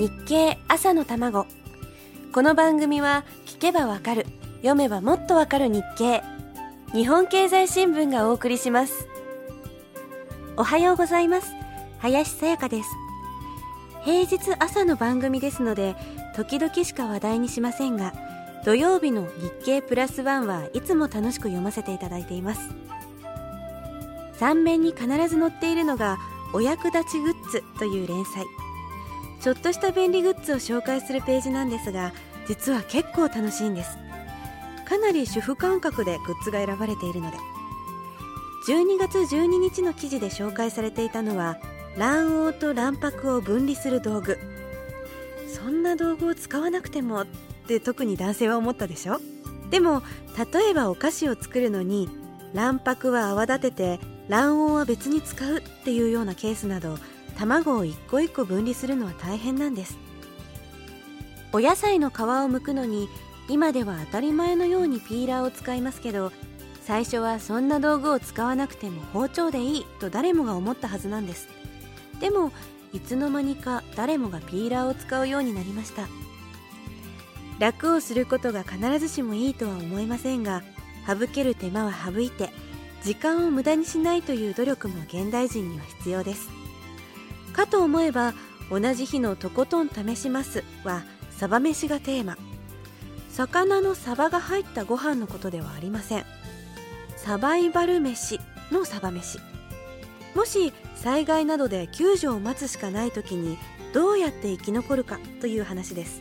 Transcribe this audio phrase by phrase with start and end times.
[0.00, 1.46] 日経朝の卵。
[2.32, 4.24] この番組は聞けばわかる
[4.62, 6.22] 読めばもっとわかる日経。
[6.94, 9.06] 日本経済新聞がお送りします。
[10.56, 11.52] おはようございます。
[11.98, 12.88] 林さやかです。
[14.02, 15.94] 平日朝の番組ですので
[16.34, 18.14] 時々しか話題にしませんが
[18.64, 22.70] 土曜日の日経プラスワンはいつも楽しく読ませていただいています。
[24.38, 26.16] 3面に必ず載っているのが
[26.54, 28.46] お役立ちグッズという連載。
[29.40, 32.12] ちょっとした便利グッズを紹介するページなんですが
[32.46, 33.96] 実は結構楽しいんです。
[34.86, 37.36] かなり主婦感覚でグッズが選ばれているので。
[38.68, 41.56] 12月12日の記事で紹介されていたのは
[41.96, 44.36] 卵黄と卵白を分離する道具。
[45.48, 47.26] そんな道具を使わなくてもっ
[47.66, 49.18] て特に男性は思ったでしょ？
[49.70, 50.02] でも
[50.52, 52.10] 例えばお菓子を作るのに
[52.52, 56.98] 卵白は泡立てて卵黄は別に使うっていうようなケースなど
[57.40, 59.96] 卵を一個一個分離するのは大変なんです。
[61.54, 63.08] お野菜の皮を剥くのに
[63.48, 66.32] 今では当たり前のようにピーラーを使いますけど
[66.82, 71.48] 最初はそんな道具を使わなくても包丁でいいと誰もが思ったはずなんです。
[72.20, 72.52] でも
[72.92, 76.08] いつの間にか誰もがピーラーを使うようになりました。
[77.58, 80.62] 楽をすることが必ずしもいいとは思いませんが
[81.06, 82.50] 省ける手間は省いて
[83.02, 86.59] 時間を無駄にしないという努力も現代人には必要です。
[87.50, 88.34] かと思えば
[88.70, 92.36] 同じ日のとことん試しますはサバ飯がテーマ。
[93.30, 96.24] 魚のサバが入ったご飯のことではありません。
[97.16, 99.38] サバイバル飯のサバ飯。
[100.34, 103.58] もし災害などで救助を待つしかない時に
[103.92, 106.20] どうやって生き残るかという話です。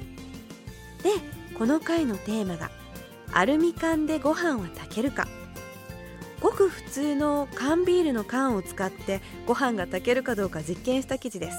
[1.03, 1.11] で
[1.57, 2.71] この回のテーマが
[3.31, 5.27] アルミ缶でご飯は炊けるか。
[6.41, 11.57] ごく普通の缶ビールの缶を使ってご飯が炊けるかどうか実験した記事です。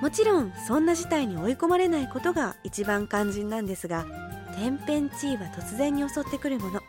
[0.00, 4.04] もちろんそんな事態に追い込まれないことが一番肝心なんですが
[4.56, 6.80] 天変地異は突然に襲ってくるもの。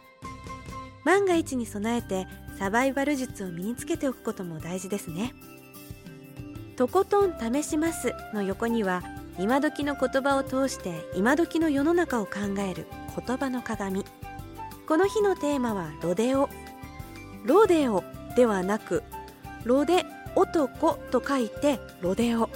[1.06, 2.28] 万が一に備えて
[2.58, 5.34] サバイバル術を身につけておくことも大事ですね。
[6.76, 9.04] とことん試しますの横には
[9.38, 14.04] 今時の言葉を通して今時の世の中を考える言葉の鏡。
[14.88, 16.50] この日のテーマはロデオ。
[17.44, 18.04] ロデオ
[18.36, 19.04] ではなく
[19.66, 20.06] ロデ
[20.36, 22.50] 男と書いてロデオ。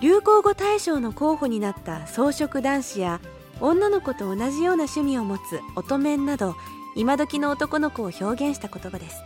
[0.00, 3.20] 流行語大賞の候補になった草食男子や
[3.60, 6.56] 女の子と同じような趣味を持つ乙面など
[6.96, 9.22] 今時の男の子を表現した言葉です。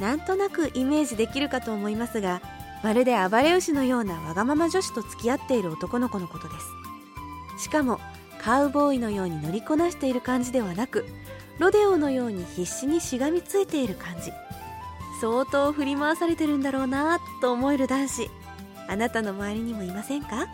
[0.00, 2.42] なんとなくイメージできるかと思いますが
[2.82, 6.54] まるで暴れ牛のようなわがまま女子と付き合っている男の子のことで
[7.56, 7.64] す。
[7.64, 8.00] しかも
[8.42, 11.06] カウボーイのように乗りこなしている感じではなく
[11.58, 14.32] ロデオのように必死にしがみついている感じ。
[15.20, 18.30] 相当振り回されてるんだろうなと思える男子。
[18.88, 20.46] あなたの周りにもいませんか？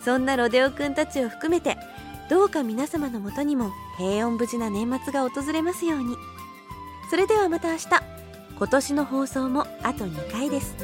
[0.00, 1.76] そんなロデオくんたちを含めて
[2.30, 6.16] どうか皆様のもとにも平穏無事な年末が訪れますように。
[7.10, 7.88] それではまた明日。
[8.58, 10.76] 今年の放送もあと2回です。